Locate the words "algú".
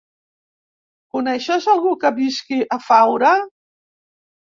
1.73-1.91